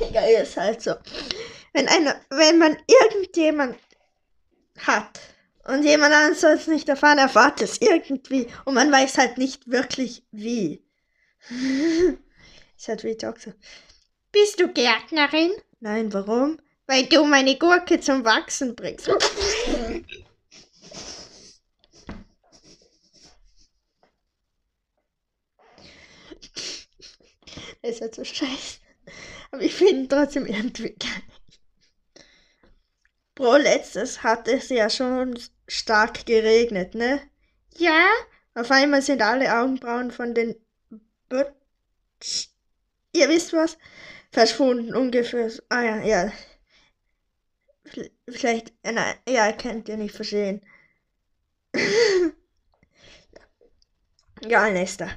Digga, 0.00 0.20
ist 0.20 0.56
halt 0.56 0.82
so. 0.82 0.94
Wenn, 1.72 1.88
eine, 1.88 2.20
wenn 2.30 2.58
man 2.58 2.76
irgendjemand 2.86 3.78
hat, 4.78 5.20
und 5.68 5.84
jemand 5.84 6.14
anderes 6.14 6.40
soll 6.40 6.52
es 6.52 6.66
nicht 6.66 6.88
erfahren, 6.88 7.18
erfahrt 7.18 7.60
es 7.60 7.80
irgendwie. 7.80 8.46
Und 8.64 8.74
man 8.74 8.90
weiß 8.90 9.18
halt 9.18 9.36
nicht 9.36 9.70
wirklich 9.70 10.22
wie. 10.32 10.82
ist 12.76 12.88
halt 12.88 13.04
wie 13.04 13.16
Toxo. 13.16 13.52
Bist 14.32 14.58
du 14.60 14.68
Gärtnerin? 14.72 15.52
Nein, 15.80 16.12
warum? 16.14 16.58
Weil 16.86 17.04
du 17.04 17.24
meine 17.24 17.56
Gurke 17.58 18.00
zum 18.00 18.24
Wachsen 18.24 18.74
bringst. 18.74 19.10
Das 27.80 27.92
ist 27.92 28.00
halt 28.00 28.14
so 28.16 28.24
scheiße. 28.24 28.80
Aber 29.52 29.62
ich 29.62 29.72
finde 29.72 29.92
ihn 29.92 30.08
trotzdem 30.08 30.46
irgendwie 30.46 30.96
geil. 30.98 31.22
Bro, 33.38 33.58
letztes 33.58 34.24
hat 34.24 34.48
es 34.48 34.68
ja 34.68 34.90
schon 34.90 35.38
stark 35.68 36.26
geregnet, 36.26 36.96
ne? 36.96 37.20
Ja. 37.76 38.04
Auf 38.54 38.72
einmal 38.72 39.00
sind 39.00 39.22
alle 39.22 39.56
Augenbrauen 39.56 40.10
von 40.10 40.34
den 40.34 40.56
wird, 41.30 41.54
ihr 43.12 43.28
wisst 43.28 43.52
was, 43.52 43.78
verschwunden 44.32 44.92
ungefähr. 44.92 45.52
Ah 45.68 45.82
ja, 45.82 46.00
ja. 46.02 46.32
Vielleicht, 48.28 48.72
nein, 48.82 49.14
ja, 49.28 49.52
könnt 49.52 49.88
ihr 49.88 49.98
nicht 49.98 50.16
verstehen. 50.16 50.60
ja, 54.48 54.68
Nesta. 54.68 55.10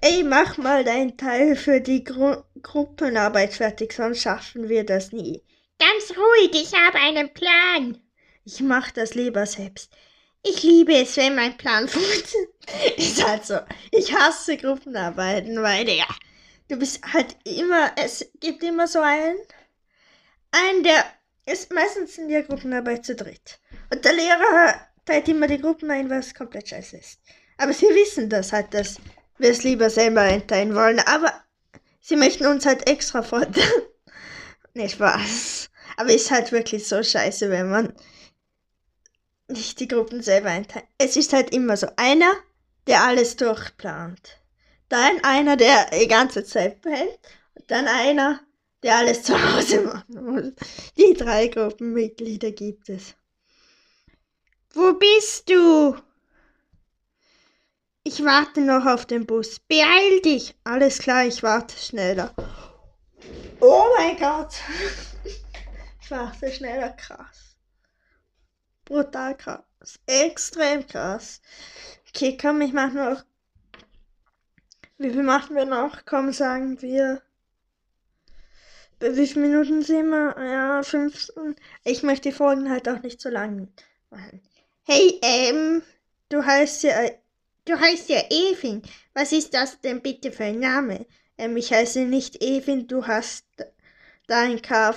Ey, 0.00 0.22
mach 0.22 0.58
mal 0.58 0.84
deinen 0.84 1.16
Teil 1.16 1.56
für 1.56 1.80
die 1.80 2.04
Gru 2.04 2.36
Gruppenarbeit 2.62 3.52
fertig, 3.54 3.94
sonst 3.94 4.22
schaffen 4.22 4.68
wir 4.68 4.86
das 4.86 5.10
nie. 5.10 5.42
Ganz 5.78 6.16
ruhig, 6.16 6.50
ich 6.54 6.74
habe 6.74 6.98
einen 6.98 7.32
Plan. 7.32 8.00
Ich 8.44 8.60
mach 8.60 8.90
das 8.90 9.14
lieber 9.14 9.46
selbst. 9.46 9.92
Ich 10.42 10.62
liebe 10.62 10.94
es, 10.94 11.16
wenn 11.16 11.34
mein 11.34 11.56
Plan 11.56 11.88
funktioniert. 11.88 12.98
Ist 12.98 13.26
halt 13.26 13.44
so. 13.44 13.58
Ich 13.92 14.14
hasse 14.14 14.56
Gruppenarbeiten, 14.56 15.62
weil 15.62 15.88
ja, 15.88 16.06
du 16.68 16.76
bist 16.76 17.00
halt 17.12 17.36
immer, 17.44 17.92
es 17.96 18.26
gibt 18.40 18.62
immer 18.62 18.86
so 18.86 19.00
einen, 19.00 19.38
einen, 20.50 20.82
der 20.82 21.04
ist 21.46 21.72
meistens 21.72 22.18
in 22.18 22.28
der 22.28 22.42
Gruppenarbeit 22.42 23.04
zu 23.04 23.14
dritt. 23.14 23.60
Und 23.90 24.04
der 24.04 24.12
Lehrer 24.12 24.74
teilt 25.04 25.28
immer 25.28 25.46
die 25.46 25.60
Gruppen 25.60 25.90
ein, 25.90 26.10
was 26.10 26.34
komplett 26.34 26.68
scheiße 26.68 26.96
ist. 26.96 27.20
Aber 27.56 27.72
sie 27.72 27.86
wissen 27.86 28.28
das 28.28 28.52
halt, 28.52 28.74
dass 28.74 28.96
wir 29.38 29.50
es 29.50 29.62
lieber 29.62 29.90
selber 29.90 30.22
einteilen 30.22 30.74
wollen, 30.74 31.00
aber 31.00 31.32
sie 32.00 32.16
möchten 32.16 32.46
uns 32.46 32.66
halt 32.66 32.88
extra 32.88 33.22
fordern. 33.22 33.54
nee, 34.74 34.88
Spaß. 34.88 35.57
Aber 35.98 36.14
ist 36.14 36.30
halt 36.30 36.52
wirklich 36.52 36.86
so 36.86 37.02
scheiße, 37.02 37.50
wenn 37.50 37.70
man 37.70 37.92
nicht 39.48 39.80
die 39.80 39.88
Gruppen 39.88 40.22
selber 40.22 40.48
einteilt. 40.48 40.84
Es 40.96 41.16
ist 41.16 41.32
halt 41.32 41.52
immer 41.52 41.76
so 41.76 41.88
einer, 41.96 42.32
der 42.86 43.02
alles 43.02 43.34
durchplant. 43.34 44.40
Dann 44.88 45.18
einer, 45.24 45.56
der 45.56 45.90
die 45.90 46.06
ganze 46.06 46.44
Zeit 46.44 46.82
pennt. 46.82 47.18
Und 47.54 47.68
dann 47.68 47.88
einer, 47.88 48.38
der 48.84 48.98
alles 48.98 49.24
zu 49.24 49.34
Hause 49.34 49.80
machen 49.80 50.24
muss. 50.24 50.52
Die 50.96 51.14
drei 51.14 51.48
Gruppenmitglieder 51.48 52.52
gibt 52.52 52.88
es. 52.90 53.16
Wo 54.74 54.92
bist 54.92 55.50
du? 55.50 55.96
Ich 58.04 58.24
warte 58.24 58.60
noch 58.60 58.86
auf 58.86 59.04
den 59.04 59.26
Bus. 59.26 59.58
Beeil 59.66 60.20
dich. 60.20 60.54
Alles 60.62 61.00
klar, 61.00 61.26
ich 61.26 61.42
warte 61.42 61.76
schneller. 61.76 62.32
Oh 63.60 63.86
mein 63.96 64.16
Gott. 64.16 64.54
Ich 66.08 66.12
warte 66.12 66.50
schneller, 66.50 66.88
krass. 66.88 67.58
Brutal 68.86 69.36
krass. 69.36 70.00
Extrem 70.06 70.86
krass. 70.86 71.42
Okay, 72.08 72.34
komm, 72.40 72.62
ich 72.62 72.72
mach 72.72 72.94
noch. 72.94 73.24
Wie 74.96 75.10
viel 75.10 75.22
machen 75.22 75.54
wir 75.54 75.66
noch? 75.66 76.06
Komm, 76.06 76.32
sagen 76.32 76.80
wir. 76.80 77.20
Wie 79.00 79.26
vielen 79.26 79.50
Minuten 79.50 79.82
sind 79.82 80.08
wir? 80.08 80.34
Ja, 80.42 80.82
15. 80.82 81.54
Ich 81.84 82.02
möchte 82.02 82.30
die 82.30 82.34
Folgen 82.34 82.70
halt 82.70 82.88
auch 82.88 83.02
nicht 83.02 83.20
so 83.20 83.28
lang 83.28 83.68
machen. 84.08 84.40
Hey, 84.84 85.20
ähm, 85.20 85.82
du 86.30 86.42
heißt 86.42 86.84
ja 86.84 86.94
Du 87.66 87.78
heißt 87.78 88.08
ja 88.08 88.22
Evin. 88.30 88.80
Was 89.12 89.32
ist 89.32 89.52
das 89.52 89.78
denn 89.82 90.00
bitte 90.00 90.32
für 90.32 90.44
ein 90.44 90.58
Name? 90.58 91.04
Ähm, 91.36 91.54
ich 91.58 91.70
heiße 91.70 92.06
nicht 92.06 92.42
Evin, 92.42 92.88
du 92.88 93.06
hast 93.06 93.44
dein 94.26 94.62
K 94.62 94.94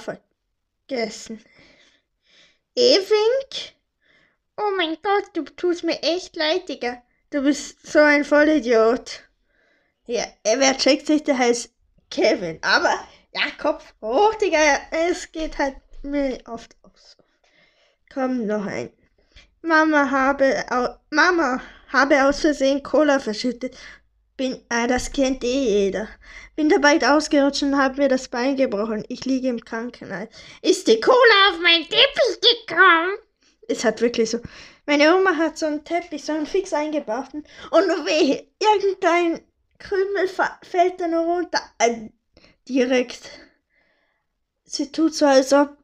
vergessen. 0.92 1.40
Evink? 2.76 3.76
Oh 4.58 4.72
mein 4.78 4.98
Gott, 5.02 5.30
du 5.34 5.44
tust 5.44 5.84
mir 5.84 6.02
echt 6.04 6.36
leid, 6.36 6.68
Digga. 6.68 7.02
Du 7.30 7.42
bist 7.42 7.88
so 7.88 8.00
ein 8.00 8.26
Vollidiot. 8.26 9.24
Ja, 10.06 10.24
äh, 10.44 10.58
wer 10.58 10.78
checkt 10.78 11.08
sich, 11.08 11.24
der 11.24 11.38
heißt 11.38 11.74
Kevin. 12.10 12.60
Aber, 12.62 13.08
ja, 13.34 13.44
Kopf 13.58 13.94
hoch, 14.02 14.36
Digga. 14.36 14.60
Es 14.92 15.32
geht 15.32 15.58
halt 15.58 15.78
mir 16.04 16.40
oft 16.48 16.76
aus. 16.84 17.18
Komm, 18.14 18.46
noch 18.46 18.66
ein. 18.66 18.92
Mama 19.62 20.10
habe, 20.10 20.66
au, 20.70 20.96
Mama 21.10 21.62
habe 21.94 22.26
aus 22.26 22.42
Versehen 22.42 22.84
Cola 22.84 23.20
verschüttet. 23.20 23.78
Bin, 24.42 24.60
äh, 24.70 24.88
das 24.88 25.12
kennt 25.12 25.44
eh 25.44 25.84
jeder. 25.84 26.08
Bin 26.56 26.68
dabei 26.68 27.00
ausgerutscht 27.08 27.62
und 27.62 27.78
habe 27.78 28.02
mir 28.02 28.10
das 28.10 28.28
Bein 28.28 28.56
gebrochen. 28.56 29.06
Ich 29.08 29.24
liege 29.26 29.50
im 29.50 29.64
Krankenhaus. 29.64 30.30
Ist 30.64 30.88
die 30.88 31.00
Cola? 31.00 31.52
Auf 31.52 31.60
meinen 31.60 31.84
Teppich 31.84 32.66
gekommen. 32.66 33.20
Ist 33.68 33.84
halt 33.84 34.02
wirklich 34.02 34.32
so. 34.32 34.40
Meine 34.88 35.16
Oma 35.16 35.38
hat 35.38 35.60
so 35.60 35.68
einen 35.68 35.84
Teppich, 35.84 36.26
so 36.26 36.32
einen 36.32 36.48
fix 36.48 36.74
eingebauten. 36.74 37.44
Und 37.70 37.88
weh, 38.08 38.48
irgendein 38.60 39.46
Krümel 39.78 40.28
fällt 40.28 41.00
da 41.00 41.08
nur 41.08 41.24
runter. 41.24 41.62
Äh, 41.78 42.10
direkt. 42.68 43.30
Sie 44.64 44.92
tut 44.92 45.14
so, 45.14 45.28
als 45.28 45.54
ob 45.54 45.78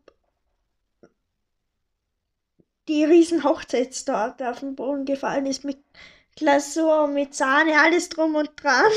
die 2.87 3.03
riesen 3.03 3.43
Hochzeitstorte 3.43 4.49
auf 4.49 4.61
den 4.61 4.75
Boden 4.75 5.05
gefallen 5.05 5.45
ist 5.45 5.63
mit 5.63 5.77
Glasur, 6.37 7.07
mit 7.07 7.35
Sahne, 7.35 7.79
alles 7.79 8.09
drum 8.09 8.35
und 8.35 8.51
dran. 8.55 8.91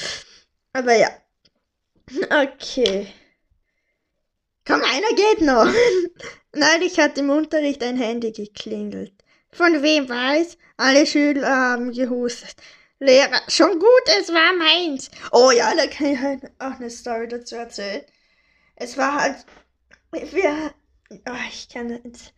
Aber 0.72 0.94
ja. 0.94 1.10
Okay. 2.30 3.08
Komm, 4.66 4.82
einer 4.82 5.14
geht 5.14 5.40
noch. 5.40 5.72
Neulich 6.54 6.98
hat 6.98 7.18
im 7.18 7.30
Unterricht 7.30 7.82
ein 7.82 7.96
Handy 7.96 8.32
geklingelt. 8.32 9.12
Von 9.50 9.82
wem 9.82 10.08
weiß? 10.08 10.58
Alle 10.76 11.06
Schüler 11.06 11.48
haben 11.48 11.92
gehustet. 11.92 12.56
Lehrer, 12.98 13.42
schon 13.48 13.78
gut, 13.78 14.02
es 14.18 14.28
war 14.30 14.52
meins. 14.54 15.10
Oh 15.32 15.50
ja, 15.50 15.74
da 15.74 15.86
kann 15.86 16.06
ich 16.06 16.18
halt 16.18 16.44
auch 16.58 16.78
eine 16.78 16.90
Story 16.90 17.28
dazu 17.28 17.56
erzählen. 17.56 18.02
Es 18.74 18.96
war 18.96 19.20
halt, 19.20 19.44
wir, 20.12 20.74
oh, 21.10 21.46
ich 21.48 21.68
kann 21.68 21.90
jetzt, 21.90 22.32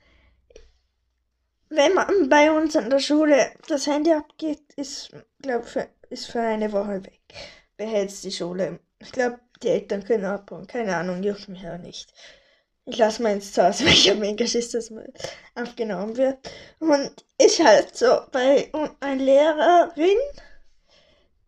wenn 1.71 1.95
man 1.95 2.29
bei 2.29 2.51
uns 2.51 2.77
an 2.77 2.91
der 2.91 2.99
Schule 2.99 3.51
das 3.67 3.87
Handy 3.87 4.13
abgeht, 4.13 4.63
ist, 4.77 5.11
glaube 5.43 5.65
für, 5.67 5.89
ist 6.11 6.27
für 6.27 6.41
eine 6.41 6.73
Woche 6.73 7.05
weg. 7.05 7.21
Behältst 7.77 8.25
die 8.25 8.33
Schule. 8.33 8.81
Ich 9.01 9.13
glaube, 9.13 9.39
die 9.63 9.69
Eltern 9.69 10.05
können 10.05 10.25
abhauen. 10.25 10.67
Keine 10.67 10.97
Ahnung, 10.97 11.23
juckt 11.23 11.49
mich 11.49 11.67
auch 11.69 11.79
nicht. 11.79 12.13
Ich 12.87 12.97
lasse 12.97 13.23
meins 13.23 13.53
zu 13.53 13.67
Hause, 13.67 13.85
weil 13.87 13.93
ich 13.93 14.09
habe 14.09 14.21
mega 14.21 14.47
Schiss, 14.47 14.71
dass 14.71 14.91
mal 14.91 15.13
aufgenommen 15.55 16.17
wird. 16.17 16.39
Und 16.79 17.25
ist 17.39 17.63
halt 17.63 17.97
so, 17.97 18.23
bei 18.33 18.71
und 18.73 18.93
eine 19.01 19.23
Lehrerin, 19.23 20.19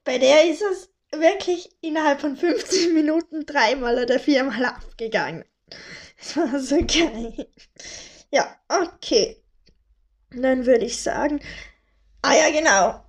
bei 0.04 0.18
der 0.18 0.50
ist 0.50 0.62
es 0.62 0.90
wirklich 1.12 1.70
innerhalb 1.80 2.20
von 2.20 2.36
15 2.36 2.94
Minuten 2.94 3.46
dreimal 3.46 4.02
oder 4.02 4.18
viermal 4.18 4.64
abgegangen. 4.64 5.44
Das 6.22 6.36
war 6.36 6.60
so 6.60 6.76
geil. 6.76 7.48
Ja, 8.30 8.54
okay. 8.68 9.42
Dann 10.32 10.66
würde 10.66 10.84
ich 10.84 11.02
sagen, 11.02 11.40
ah 12.22 12.34
ja, 12.34 12.50
genau. 12.50 13.04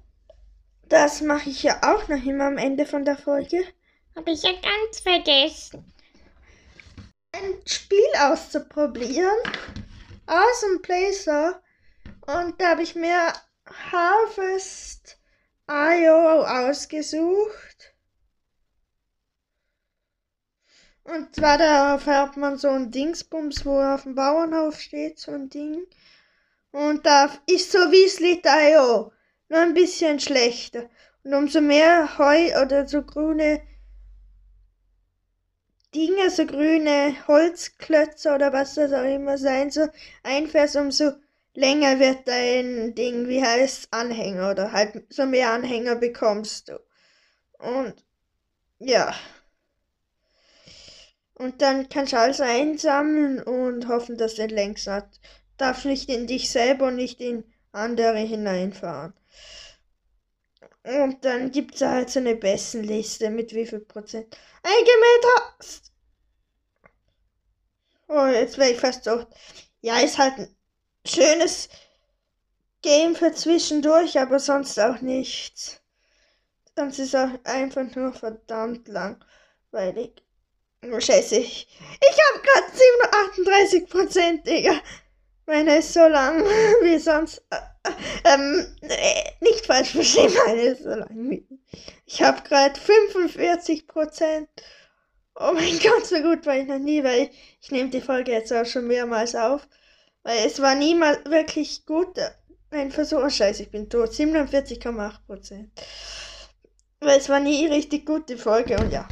Das 0.89 1.21
mache 1.21 1.49
ich 1.49 1.63
ja 1.63 1.79
auch 1.83 2.07
noch 2.07 2.23
immer 2.23 2.45
am 2.45 2.57
Ende 2.57 2.85
von 2.85 3.05
der 3.05 3.17
Folge. 3.17 3.63
Habe 4.15 4.31
ich 4.31 4.43
ja 4.43 4.51
ganz 4.51 4.99
vergessen. 4.99 5.85
ein 7.31 7.61
Spiel 7.65 8.11
auszuprobieren 8.19 9.37
aus 10.27 10.61
dem 10.61 11.13
Store. 11.13 11.61
Und 12.27 12.59
da 12.59 12.71
habe 12.71 12.83
ich 12.83 12.95
mir 12.95 13.33
Harvest 13.91 15.17
IO 15.69 16.43
ausgesucht. 16.43 17.95
Und 21.03 21.35
zwar 21.35 21.57
darauf 21.57 22.05
hat 22.05 22.37
man 22.37 22.57
so 22.57 22.69
ein 22.69 22.91
Dingsbums, 22.91 23.65
wo 23.65 23.81
auf 23.81 24.03
dem 24.03 24.15
Bauernhof 24.15 24.79
steht, 24.79 25.19
so 25.19 25.31
ein 25.31 25.49
Ding. 25.49 25.87
Und 26.71 27.05
da 27.05 27.29
ist 27.47 27.71
so 27.71 27.79
wie 27.91 28.07
Slit.io, 28.07 29.11
nur 29.49 29.59
ein 29.59 29.73
bisschen 29.73 30.19
schlechter. 30.19 30.89
Und 31.23 31.33
umso 31.33 31.61
mehr 31.61 32.17
Heu 32.17 32.61
oder 32.61 32.87
so 32.87 33.03
grüne 33.03 33.61
Dinge, 35.93 36.29
so 36.29 36.45
grüne 36.45 37.15
Holzklötze 37.27 38.33
oder 38.33 38.53
was 38.53 38.75
das 38.75 38.93
auch 38.93 39.03
immer 39.03 39.37
sein 39.37 39.69
soll, 39.71 39.91
einfährst, 40.23 40.77
umso 40.77 41.11
länger 41.53 41.99
wird 41.99 42.27
dein 42.29 42.95
Ding, 42.95 43.27
wie 43.27 43.43
heißt 43.43 43.89
Anhänger 43.91 44.51
oder 44.51 44.71
halt 44.71 45.03
so 45.09 45.25
mehr 45.25 45.51
Anhänger 45.51 45.95
bekommst 45.95 46.69
du. 46.69 46.79
Und 47.59 48.05
ja. 48.79 49.13
Und 51.33 51.61
dann 51.61 51.89
kannst 51.89 52.13
du 52.13 52.19
alles 52.19 52.39
einsammeln 52.39 53.41
und 53.41 53.87
hoffen, 53.87 54.17
dass 54.17 54.35
der 54.35 54.47
längst 54.47 54.87
hat. 54.87 55.19
Darf 55.61 55.85
nicht 55.85 56.09
in 56.09 56.25
dich 56.25 56.49
selber 56.49 56.87
und 56.87 56.95
nicht 56.95 57.21
in 57.21 57.43
andere 57.71 58.17
hineinfahren. 58.17 59.13
Und 60.81 61.23
dann 61.23 61.51
gibt 61.51 61.75
es 61.75 61.81
halt 61.81 62.09
so 62.09 62.17
eine 62.17 62.35
Bestenliste 62.35 63.29
mit 63.29 63.53
wie 63.53 63.67
viel 63.67 63.81
Prozent 63.81 64.35
eingemäht 64.63 65.59
hast. 65.59 65.91
Oh, 68.07 68.25
jetzt 68.25 68.57
wäre 68.57 68.71
ich 68.71 68.79
fast 68.79 69.03
so. 69.03 69.23
Ja, 69.81 69.99
ist 69.99 70.17
halt 70.17 70.39
ein 70.39 70.55
schönes 71.05 71.69
Game 72.81 73.15
für 73.15 73.31
zwischendurch, 73.31 74.17
aber 74.19 74.39
sonst 74.39 74.79
auch 74.79 74.99
nichts. 75.01 75.79
Sonst 76.75 76.97
ist 76.97 77.15
auch 77.15 77.29
einfach 77.43 77.85
nur 77.95 78.13
verdammt 78.13 78.87
langweilig. 78.87 80.23
Scheiße, 80.81 81.35
ich, 81.35 81.67
ich 81.67 82.17
habe 82.33 82.41
gerade 82.47 82.75
37 82.75 83.87
Prozent, 83.87 84.47
Digga. 84.47 84.81
Meine 85.45 85.77
ist 85.77 85.93
so 85.93 86.07
lang 86.07 86.43
wie 86.83 86.99
sonst. 86.99 87.43
Äh, 87.49 87.91
ähm, 88.25 88.65
nicht 89.39 89.65
falsch 89.65 89.91
verstehen, 89.91 90.31
meine 90.45 90.61
ist 90.61 90.83
so 90.83 90.89
lang 90.89 91.29
wie. 91.29 91.45
Ich 92.05 92.21
habe 92.21 92.41
gerade 92.43 92.79
45 92.79 93.87
Prozent. 93.87 94.49
Oh 95.35 95.51
mein 95.53 95.79
Gott, 95.83 96.05
so 96.05 96.21
gut 96.21 96.45
war 96.45 96.57
ich 96.57 96.67
noch 96.67 96.79
nie, 96.79 97.03
weil 97.03 97.23
ich, 97.23 97.57
ich 97.61 97.71
nehme 97.71 97.89
die 97.89 98.01
Folge 98.01 98.31
jetzt 98.31 98.53
auch 98.53 98.65
schon 98.65 98.87
mehrmals 98.87 99.35
auf. 99.35 99.67
Weil 100.23 100.45
es 100.45 100.61
war 100.61 100.75
niemals 100.75 101.25
wirklich 101.25 101.85
gut. 101.85 102.17
Ein 102.69 102.91
Versuch, 102.91 103.21
oh 103.23 103.29
scheiße, 103.29 103.63
ich 103.63 103.71
bin 103.71 103.89
tot. 103.89 104.09
47,8 104.11 105.25
Prozent. 105.25 105.71
Weil 106.99 107.17
es 107.17 107.27
war 107.27 107.39
nie 107.39 107.65
richtig 107.65 108.05
gut, 108.05 108.29
die 108.29 108.37
Folge. 108.37 108.77
Und 108.77 108.91
ja, 108.91 109.07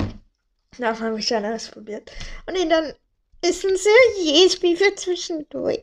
da 0.78 0.98
habe 1.00 1.20
ich 1.20 1.28
schon 1.28 1.44
ausprobiert. 1.46 2.12
Und 2.46 2.56
dann 2.70 2.94
ist 3.42 3.66
ein 3.66 3.78
seriös 3.78 4.54
Spiel 4.54 4.78
für 4.78 4.96
zwischendurch. 4.96 5.80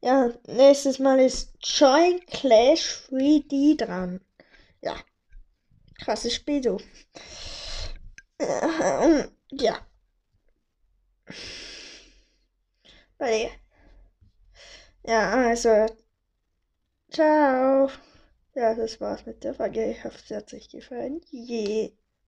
Ja, 0.00 0.32
nächstes 0.46 0.98
Mal 0.98 1.20
ist 1.20 1.52
Join 1.60 2.24
Clash 2.26 3.08
3D 3.10 3.76
dran. 3.76 4.20
Ja, 4.80 4.96
krasses 6.00 6.34
Spiel, 6.34 6.60
du. 6.60 6.78
Ja. 9.50 9.86
Bei 13.18 13.50
Ja, 15.04 15.30
also. 15.48 15.86
Ciao. 17.10 17.90
Ja, 18.54 18.74
das 18.74 19.00
war's 19.00 19.26
mit 19.26 19.42
der 19.42 19.54
Folge. 19.54 19.90
Ich 19.90 20.04
hoffe, 20.04 20.18
es 20.22 20.30
hat 20.36 20.52
euch 20.54 20.68
gefallen. 20.68 21.20
Je. 21.30 21.92